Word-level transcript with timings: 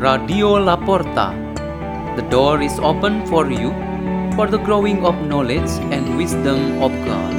Radio 0.00 0.56
La 0.56 0.76
Porta. 0.80 1.36
The 2.16 2.24
door 2.30 2.62
is 2.62 2.78
open 2.80 3.26
for 3.26 3.50
you 3.52 3.68
for 4.34 4.46
the 4.48 4.56
growing 4.56 5.04
of 5.04 5.14
knowledge 5.28 5.68
and 5.92 6.16
wisdom 6.16 6.80
of 6.80 6.88
God. 7.04 7.36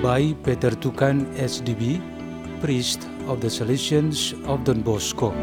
by 0.00 0.32
Peter 0.42 0.72
Tukan 0.72 1.28
SDB, 1.36 2.00
priest 2.64 3.04
of 3.28 3.44
the 3.44 3.52
Salesians 3.52 4.32
of 4.48 4.64
Don 4.64 4.80
Bosco. 4.80 5.36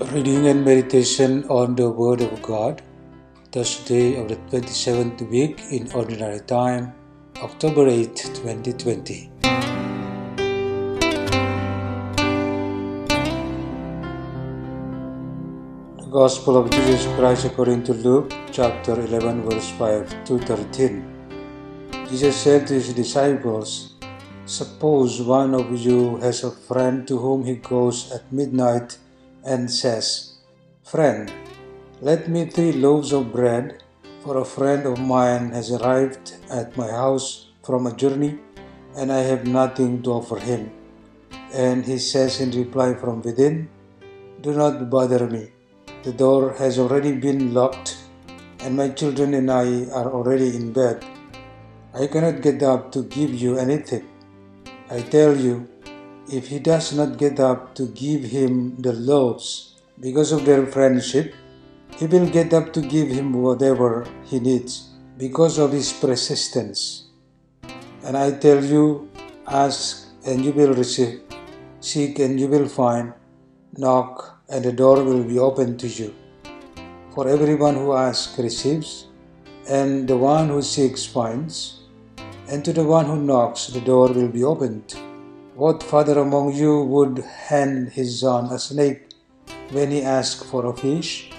Reading 0.00 0.48
and 0.48 0.64
meditation 0.64 1.44
on 1.48 1.76
the 1.76 1.88
Word 1.88 2.20
of 2.20 2.42
God, 2.42 2.82
Thursday 3.52 4.20
of 4.20 4.28
the 4.28 4.34
27th 4.50 5.30
week 5.30 5.60
in 5.70 5.88
Ordinary 5.92 6.40
Time, 6.40 6.92
October 7.36 7.86
8, 7.86 8.16
2020. 8.16 9.30
The 15.96 16.08
Gospel 16.10 16.56
of 16.56 16.70
Jesus 16.70 17.06
Christ 17.14 17.44
according 17.44 17.84
to 17.84 17.94
Luke 17.94 18.34
chapter 18.50 19.00
11 19.00 19.48
verse 19.48 19.70
5 19.78 20.24
to 20.24 20.40
13. 20.40 21.04
Jesus 22.08 22.34
said 22.36 22.66
to 22.66 22.74
his 22.74 22.92
disciples, 22.92 23.94
Suppose 24.44 25.22
one 25.22 25.54
of 25.54 25.70
you 25.70 26.16
has 26.16 26.42
a 26.42 26.50
friend 26.50 27.06
to 27.06 27.16
whom 27.16 27.44
he 27.44 27.54
goes 27.54 28.10
at 28.10 28.32
midnight 28.32 28.98
and 29.44 29.70
says, 29.70 30.34
Friend, 30.82 31.32
let 32.00 32.28
me 32.28 32.46
three 32.46 32.72
loaves 32.72 33.12
of 33.12 33.32
bread, 33.32 33.82
for 34.22 34.38
a 34.38 34.44
friend 34.44 34.86
of 34.86 34.98
mine 34.98 35.50
has 35.50 35.70
arrived 35.70 36.34
at 36.50 36.76
my 36.76 36.90
house 36.90 37.50
from 37.62 37.86
a 37.86 37.94
journey, 37.94 38.38
and 38.96 39.12
I 39.12 39.20
have 39.20 39.46
nothing 39.46 40.02
to 40.02 40.12
offer 40.12 40.38
him. 40.38 40.72
And 41.52 41.84
he 41.84 41.98
says 41.98 42.40
in 42.40 42.50
reply 42.50 42.94
from 42.94 43.22
within, 43.22 43.68
Do 44.40 44.52
not 44.52 44.90
bother 44.90 45.28
me. 45.28 45.52
The 46.02 46.12
door 46.12 46.52
has 46.54 46.78
already 46.78 47.12
been 47.12 47.54
locked, 47.54 47.96
and 48.60 48.76
my 48.76 48.88
children 48.90 49.34
and 49.34 49.50
I 49.50 49.84
are 49.92 50.10
already 50.12 50.56
in 50.56 50.72
bed. 50.72 51.04
I 51.94 52.06
cannot 52.06 52.42
get 52.42 52.62
up 52.62 52.92
to 52.92 53.04
give 53.04 53.32
you 53.32 53.56
anything. 53.56 54.08
I 54.90 55.00
tell 55.00 55.36
you, 55.36 55.68
if 56.30 56.48
he 56.48 56.58
does 56.58 56.92
not 56.92 57.18
get 57.18 57.38
up 57.38 57.74
to 57.74 57.86
give 57.86 58.24
him 58.24 58.76
the 58.80 58.92
loaves 58.92 59.80
because 60.00 60.32
of 60.32 60.44
their 60.44 60.66
friendship, 60.66 61.34
he 61.96 62.06
will 62.06 62.28
get 62.28 62.52
up 62.52 62.72
to 62.72 62.80
give 62.80 63.08
him 63.08 63.32
whatever 63.34 64.06
he 64.24 64.40
needs 64.40 64.90
because 65.18 65.58
of 65.58 65.72
his 65.72 65.92
persistence. 65.92 67.04
And 68.02 68.16
I 68.16 68.32
tell 68.32 68.64
you, 68.64 69.10
ask 69.46 70.08
and 70.26 70.44
you 70.44 70.52
will 70.52 70.74
receive, 70.74 71.20
seek 71.80 72.18
and 72.18 72.40
you 72.40 72.48
will 72.48 72.68
find, 72.68 73.12
knock 73.76 74.40
and 74.48 74.64
the 74.64 74.72
door 74.72 75.02
will 75.04 75.24
be 75.24 75.38
opened 75.38 75.78
to 75.80 75.88
you. 75.88 76.14
For 77.14 77.28
everyone 77.28 77.76
who 77.76 77.92
asks 77.92 78.38
receives, 78.38 79.08
and 79.68 80.08
the 80.08 80.16
one 80.16 80.48
who 80.48 80.62
seeks 80.62 81.06
finds, 81.06 81.80
and 82.48 82.64
to 82.64 82.72
the 82.72 82.84
one 82.84 83.06
who 83.06 83.16
knocks 83.16 83.68
the 83.68 83.80
door 83.80 84.08
will 84.08 84.28
be 84.28 84.42
opened. 84.42 84.94
What 85.56 85.84
father 85.84 86.18
among 86.18 86.52
you 86.54 86.82
would 86.82 87.18
hand 87.18 87.90
his 87.90 88.20
son 88.22 88.46
a 88.50 88.58
snake 88.58 89.02
when 89.70 89.92
he 89.92 90.02
asks 90.02 90.42
for 90.42 90.66
a 90.66 90.76
fish? 90.76 91.30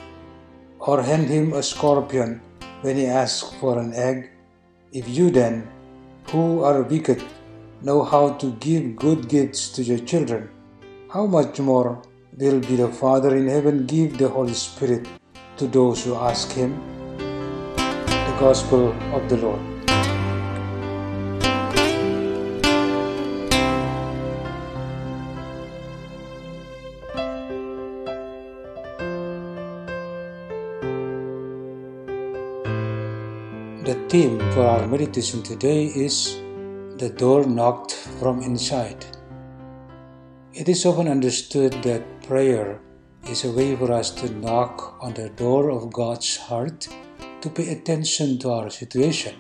Or 0.80 1.02
hand 1.02 1.28
him 1.28 1.52
a 1.52 1.62
scorpion 1.62 2.40
when 2.80 2.96
he 2.96 3.08
asks 3.08 3.54
for 3.60 3.78
an 3.78 3.94
egg? 3.94 4.30
If 4.94 5.10
you 5.10 5.32
then, 5.32 5.68
who 6.32 6.64
are 6.64 6.84
wicked, 6.84 7.22
know 7.82 8.04
how 8.04 8.36
to 8.36 8.54
give 8.54 8.96
good 8.96 9.28
gifts 9.28 9.68
to 9.74 9.84
your 9.84 10.00
children, 10.00 10.50
how 11.12 11.26
much 11.26 11.60
more 11.60 12.02
will 12.38 12.62
be 12.62 12.78
the 12.78 12.88
Father 12.88 13.36
in 13.36 13.50
heaven 13.50 13.86
give 13.86 14.18
the 14.18 14.30
Holy 14.30 14.54
Spirit 14.54 15.10
to 15.58 15.68
those 15.68 16.06
who 16.06 16.16
ask 16.16 16.54
him? 16.54 16.80
The 17.76 18.38
Gospel 18.40 18.94
of 19.14 19.28
the 19.28 19.36
Lord. 19.36 19.75
The 33.86 33.94
theme 34.10 34.40
for 34.54 34.66
our 34.66 34.88
meditation 34.88 35.44
today 35.44 35.86
is 35.86 36.38
the 36.98 37.14
door 37.16 37.46
knocked 37.46 37.94
from 37.94 38.42
inside. 38.42 39.06
It 40.56 40.68
is 40.68 40.88
often 40.88 41.08
understood 41.08 41.74
that 41.84 42.24
prayer 42.24 42.80
is 43.30 43.46
a 43.46 43.52
way 43.52 43.76
for 43.76 43.92
us 43.92 44.10
to 44.22 44.32
knock 44.40 44.98
on 45.00 45.14
the 45.14 45.30
door 45.30 45.70
of 45.70 45.94
God's 45.94 46.36
heart 46.36 46.88
to 47.42 47.50
pay 47.52 47.70
attention 47.70 48.40
to 48.40 48.50
our 48.54 48.72
situation. 48.72 49.36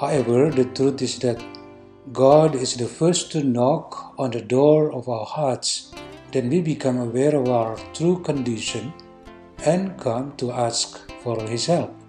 However, 0.00 0.50
the 0.50 0.64
truth 0.64 1.02
is 1.02 1.18
that 1.18 1.44
God 2.10 2.54
is 2.54 2.74
the 2.76 2.88
first 2.88 3.32
to 3.32 3.44
knock 3.44 4.14
on 4.16 4.30
the 4.30 4.40
door 4.40 4.94
of 4.94 5.10
our 5.10 5.26
hearts, 5.26 5.92
then 6.32 6.48
we 6.48 6.62
become 6.62 6.96
aware 6.96 7.36
of 7.36 7.50
our 7.50 7.76
true 7.92 8.18
condition 8.22 8.94
and 9.66 10.00
come 10.00 10.32
to 10.38 10.52
ask 10.52 10.98
for 11.20 11.38
His 11.42 11.66
help. 11.66 12.01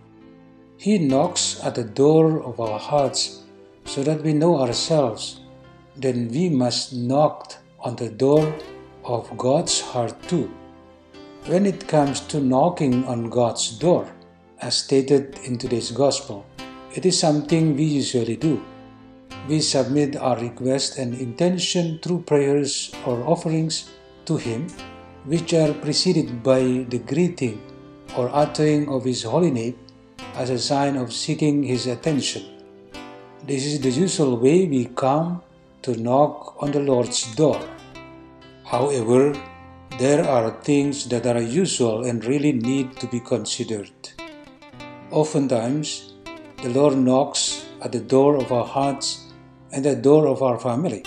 He 0.84 0.98
knocks 0.98 1.64
at 1.64 1.76
the 1.76 1.86
door 1.86 2.44
of 2.44 2.60
our 2.60 2.78
hearts 2.78 3.44
so 3.86 4.04
that 4.04 4.22
we 4.22 4.34
know 4.34 4.60
ourselves. 4.60 5.40
Then 5.96 6.28
we 6.28 6.50
must 6.50 6.92
knock 6.92 7.56
on 7.80 7.96
the 7.96 8.10
door 8.10 8.54
of 9.06 9.32
God's 9.38 9.80
heart 9.80 10.22
too. 10.28 10.52
When 11.46 11.66
it 11.66 11.88
comes 11.88 12.20
to 12.28 12.42
knocking 12.42 13.06
on 13.06 13.30
God's 13.30 13.80
door, 13.80 14.12
as 14.60 14.76
stated 14.76 15.40
in 15.46 15.58
today's 15.58 15.92
Gospel, 15.92 16.46
it 16.94 17.06
is 17.06 17.18
something 17.18 17.78
we 17.78 17.86
usually 17.86 18.36
do. 18.36 18.62
We 19.48 19.62
submit 19.62 20.18
our 20.18 20.38
request 20.38 20.98
and 20.98 21.16
intention 21.16 22.00
through 22.04 22.24
prayers 22.24 22.92
or 23.06 23.24
offerings 23.24 23.88
to 24.26 24.36
Him, 24.36 24.68
which 25.24 25.54
are 25.54 25.72
preceded 25.76 26.44
by 26.44 26.84
the 26.90 27.00
greeting 27.00 27.64
or 28.18 28.28
uttering 28.36 28.90
of 28.90 29.06
His 29.06 29.24
holy 29.24 29.52
name 29.52 29.80
as 30.36 30.50
a 30.50 30.60
sign 30.60 30.96
of 30.98 31.14
seeking 31.14 31.64
His 31.64 31.88
attention. 31.88 32.44
This 33.46 33.66
is 33.66 33.82
the 33.82 33.90
usual 33.90 34.38
way 34.38 34.66
we 34.68 34.86
come 34.86 35.42
to 35.82 35.96
knock 36.02 36.56
on 36.62 36.72
the 36.72 36.80
Lord's 36.80 37.36
door. 37.36 37.62
However, 38.64 39.36
there 40.00 40.24
are 40.28 40.50
things 40.62 41.08
that 41.10 41.28
are 41.28 41.42
usual 41.42 42.06
and 42.06 42.26
really 42.26 42.54
need 42.54 42.96
to 42.98 43.08
be 43.08 43.20
considered. 43.20 43.92
Oftentimes, 45.12 46.14
the 46.64 46.70
Lord 46.70 46.98
knocks 46.98 47.68
at 47.82 47.92
the 47.92 48.00
door 48.00 48.38
of 48.38 48.52
our 48.52 48.66
hearts 48.66 49.32
and 49.72 49.86
the 49.86 49.96
door 49.96 50.28
of 50.28 50.42
our 50.42 50.60
family, 50.60 51.04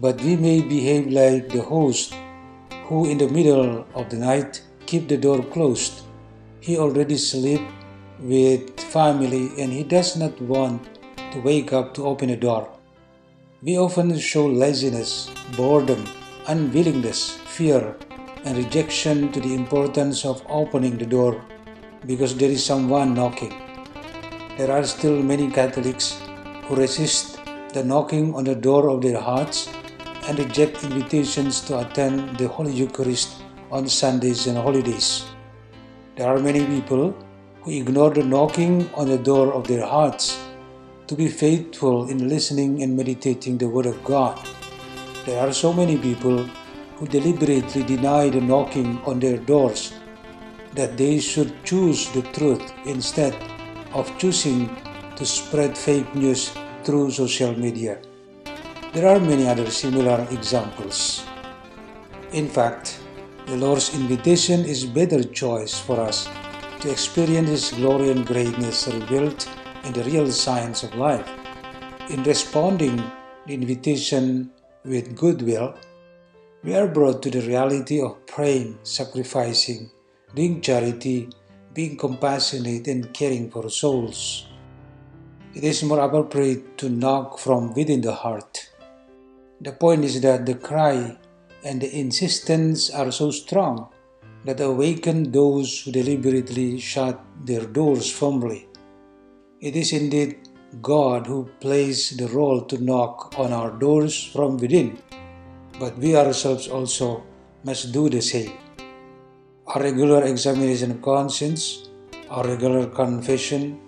but 0.00 0.20
we 0.22 0.36
may 0.36 0.62
behave 0.62 1.06
like 1.06 1.48
the 1.50 1.62
host 1.62 2.14
who, 2.86 3.08
in 3.08 3.18
the 3.18 3.28
middle 3.28 3.86
of 3.94 4.08
the 4.08 4.16
night, 4.16 4.62
keep 4.86 5.06
the 5.06 5.16
door 5.16 5.42
closed. 5.42 6.02
He 6.60 6.78
already 6.78 7.18
sleep 7.18 7.60
with 8.20 8.80
family 8.80 9.52
and 9.58 9.72
he 9.72 9.84
does 9.84 10.16
not 10.16 10.40
want 10.40 10.88
to 11.32 11.40
wake 11.40 11.72
up 11.72 11.94
to 11.94 12.06
open 12.06 12.30
a 12.30 12.36
door. 12.36 12.68
We 13.62 13.78
often 13.78 14.16
show 14.18 14.46
laziness, 14.46 15.30
boredom, 15.56 16.04
unwillingness, 16.46 17.36
fear, 17.46 17.96
and 18.44 18.56
rejection 18.56 19.32
to 19.32 19.40
the 19.40 19.54
importance 19.54 20.24
of 20.24 20.42
opening 20.48 20.96
the 20.96 21.06
door 21.06 21.44
because 22.06 22.36
there 22.36 22.50
is 22.50 22.64
someone 22.64 23.14
knocking. 23.14 23.54
There 24.56 24.70
are 24.70 24.84
still 24.84 25.22
many 25.22 25.50
Catholics 25.50 26.20
who 26.64 26.76
resist 26.76 27.38
the 27.74 27.84
knocking 27.84 28.34
on 28.34 28.44
the 28.44 28.54
door 28.54 28.88
of 28.88 29.02
their 29.02 29.20
hearts 29.20 29.68
and 30.26 30.38
reject 30.38 30.84
invitations 30.84 31.60
to 31.62 31.78
attend 31.78 32.38
the 32.38 32.48
Holy 32.48 32.72
Eucharist 32.72 33.42
on 33.70 33.88
Sundays 33.88 34.46
and 34.46 34.56
holidays. 34.56 35.24
There 36.16 36.28
are 36.28 36.38
many 36.38 36.64
people 36.66 37.14
who 37.62 37.70
ignore 37.70 38.10
the 38.10 38.22
knocking 38.22 38.88
on 38.94 39.08
the 39.08 39.18
door 39.18 39.52
of 39.52 39.66
their 39.66 39.84
hearts 39.86 40.38
to 41.06 41.14
be 41.14 41.28
faithful 41.28 42.08
in 42.08 42.28
listening 42.28 42.82
and 42.82 42.96
meditating 42.96 43.58
the 43.58 43.68
Word 43.68 43.86
of 43.86 44.02
God. 44.04 44.38
There 45.26 45.40
are 45.40 45.52
so 45.52 45.72
many 45.72 45.96
people 45.96 46.44
who 46.96 47.06
deliberately 47.06 47.82
deny 47.82 48.28
the 48.28 48.40
knocking 48.40 48.98
on 49.06 49.20
their 49.20 49.38
doors 49.38 49.94
that 50.74 50.96
they 50.96 51.18
should 51.18 51.52
choose 51.64 52.10
the 52.12 52.22
truth 52.32 52.72
instead 52.86 53.34
of 53.92 54.16
choosing 54.18 54.68
to 55.16 55.24
spread 55.24 55.76
fake 55.76 56.14
news 56.14 56.52
through 56.84 57.10
social 57.10 57.58
media. 57.58 58.00
There 58.92 59.06
are 59.08 59.20
many 59.20 59.46
other 59.48 59.70
similar 59.70 60.26
examples. 60.30 61.24
In 62.32 62.48
fact, 62.48 63.00
the 63.46 63.56
Lord's 63.56 63.94
invitation 63.94 64.64
is 64.64 64.84
a 64.84 64.88
better 64.88 65.22
choice 65.24 65.78
for 65.78 66.00
us 66.00 66.28
to 66.80 66.90
experience 66.90 67.48
His 67.48 67.72
glory 67.72 68.10
and 68.10 68.26
greatness 68.26 68.86
revealed 68.86 69.46
in 69.84 69.92
the 69.92 70.04
real 70.04 70.30
signs 70.30 70.82
of 70.82 70.94
life. 70.94 71.28
In 72.10 72.22
responding 72.22 72.96
the 73.46 73.54
invitation 73.54 74.50
with 74.84 75.16
goodwill, 75.16 75.74
we 76.62 76.74
are 76.74 76.88
brought 76.88 77.22
to 77.22 77.30
the 77.30 77.42
reality 77.42 78.00
of 78.00 78.26
praying, 78.26 78.78
sacrificing, 78.82 79.90
doing 80.34 80.60
charity, 80.60 81.28
being 81.74 81.96
compassionate, 81.96 82.86
and 82.88 83.12
caring 83.12 83.50
for 83.50 83.68
souls. 83.70 84.46
It 85.54 85.64
is 85.64 85.82
more 85.82 86.00
appropriate 86.00 86.78
to 86.78 86.88
knock 86.88 87.38
from 87.38 87.74
within 87.74 88.00
the 88.00 88.14
heart. 88.14 88.70
The 89.60 89.72
point 89.72 90.04
is 90.04 90.20
that 90.20 90.46
the 90.46 90.54
cry 90.54 91.18
and 91.64 91.80
the 91.80 91.90
insistence 91.90 92.90
are 92.90 93.10
so 93.10 93.30
strong 93.30 93.88
that 94.44 94.60
awaken 94.60 95.30
those 95.32 95.82
who 95.82 95.92
deliberately 95.92 96.78
shut 96.78 97.20
their 97.44 97.66
doors 97.66 98.10
firmly. 98.10 98.68
It 99.60 99.74
is 99.76 99.92
indeed 99.92 100.38
God 100.82 101.26
who 101.26 101.48
plays 101.60 102.16
the 102.16 102.28
role 102.28 102.62
to 102.66 102.82
knock 102.82 103.34
on 103.38 103.52
our 103.52 103.70
doors 103.70 104.24
from 104.24 104.56
within, 104.58 105.02
but 105.78 105.96
we 105.98 106.16
ourselves 106.16 106.68
also 106.68 107.24
must 107.64 107.92
do 107.92 108.08
the 108.08 108.20
same. 108.22 108.52
Our 109.66 109.82
regular 109.82 110.24
examination 110.24 110.92
of 110.92 111.02
conscience, 111.02 111.88
our 112.30 112.46
regular 112.46 112.86
confession, 112.86 113.80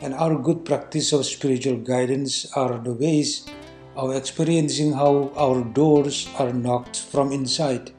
and 0.00 0.14
our 0.14 0.36
good 0.36 0.64
practice 0.64 1.12
of 1.12 1.24
spiritual 1.24 1.76
guidance 1.76 2.50
are 2.56 2.78
the 2.78 2.92
ways 2.92 3.46
of 3.94 4.14
experiencing 4.14 4.92
how 4.92 5.30
our 5.36 5.62
doors 5.62 6.28
are 6.38 6.52
knocked 6.52 6.98
from 6.98 7.30
inside. 7.30 7.92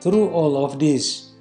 Through 0.00 0.28
all 0.30 0.64
of 0.64 0.78
this, 0.78 1.32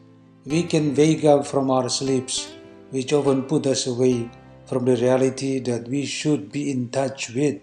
we 0.46 0.64
can 0.64 0.96
wake 0.96 1.26
up 1.26 1.46
from 1.46 1.70
our 1.70 1.90
sleeps, 1.90 2.54
which 2.90 3.12
often 3.12 3.44
put 3.44 3.68
us 3.68 3.88
away 3.88 4.30
from 4.66 4.86
the 4.86 4.96
reality 4.96 5.60
that 5.60 5.88
we 5.88 6.06
should 6.06 6.52
be 6.52 6.72
in 6.72 6.90
touch 6.90 7.30
with. 7.32 7.62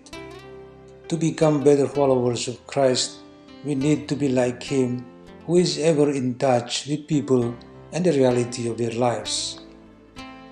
To 1.09 1.17
become 1.17 1.65
better 1.65 1.89
followers 1.89 2.47
of 2.47 2.67
Christ, 2.67 3.19
we 3.65 3.75
need 3.75 4.09
to 4.09 4.17
be 4.17 4.29
like 4.29 4.63
Him, 4.63 5.05
who 5.47 5.57
is 5.57 5.79
ever 5.79 6.11
in 6.11 6.37
touch 6.37 6.87
with 6.87 7.09
people 7.09 7.55
and 7.93 8.05
the 8.05 8.13
reality 8.13 8.69
of 8.69 8.79
their 8.79 8.93
lives. 8.93 9.61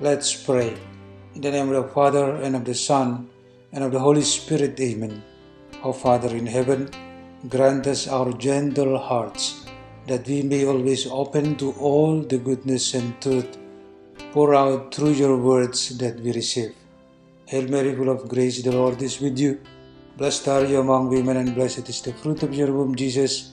Let's 0.01 0.35
pray. 0.35 0.77
In 1.35 1.43
the 1.43 1.51
name 1.51 1.69
of 1.71 1.83
the 1.83 1.93
Father, 1.93 2.37
and 2.37 2.57
of 2.57 2.65
the 2.65 2.75
Son, 2.75 3.29
and 3.73 3.85
of 3.85 3.93
the 3.93 4.01
Holy 4.01 4.23
Spirit, 4.23 4.81
Amen. 4.81 5.23
Our 5.85 5.93
Father 5.93 6.35
in 6.35 6.47
heaven, 6.47 6.91
grant 7.49 7.87
us 7.87 8.09
our 8.09 8.33
gentle 8.33 8.99
hearts, 8.99 9.65
that 10.07 10.27
we 10.27 10.43
may 10.43 10.65
always 10.67 11.07
open 11.07 11.57
to 11.57 11.73
all 11.73 12.23
the 12.23 12.39
goodness 12.39 12.95
and 12.95 13.21
truth 13.21 13.59
pour 14.33 14.55
out 14.55 14.95
through 14.95 15.13
your 15.13 15.37
words 15.37 15.99
that 15.99 16.21
we 16.21 16.33
receive. 16.33 16.75
Hail 17.47 17.69
Mary, 17.69 17.95
full 17.95 18.09
of 18.09 18.29
grace, 18.29 18.63
the 18.63 18.73
Lord 18.73 19.03
is 19.03 19.21
with 19.21 19.39
you. 19.39 19.61
Blessed 20.17 20.49
are 20.49 20.65
you 20.65 20.81
among 20.81 21.09
women, 21.09 21.37
and 21.37 21.55
blessed 21.55 21.89
is 21.89 22.01
the 22.03 22.13
fruit 22.13 22.43
of 22.43 22.55
your 22.55 22.73
womb, 22.73 22.95
Jesus. 22.95 23.53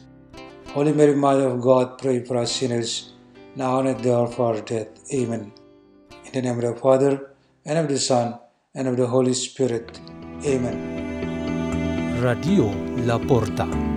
Holy 0.67 0.94
Mary, 0.94 1.15
Mother 1.15 1.47
of 1.47 1.61
God, 1.61 1.97
pray 1.97 2.23
for 2.23 2.38
us 2.38 2.51
sinners, 2.51 3.13
now 3.55 3.79
and 3.79 3.89
at 3.89 4.03
the 4.03 4.15
hour 4.15 4.27
of 4.27 4.39
our 4.39 4.61
death. 4.61 4.89
Amen. 5.13 5.51
In 6.25 6.31
the 6.33 6.41
name 6.41 6.59
of 6.59 6.61
the 6.61 6.75
Father, 6.79 7.31
and 7.65 7.79
of 7.79 7.88
the 7.88 7.97
Son, 7.97 8.38
and 8.75 8.88
of 8.88 8.97
the 8.97 9.07
Holy 9.07 9.33
Spirit. 9.33 10.00
Amen. 10.45 12.21
Radio 12.21 12.65
La 13.05 13.17
Porta. 13.17 13.96